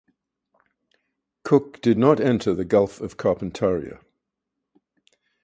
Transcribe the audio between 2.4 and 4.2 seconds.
the Gulf of Carpentaria.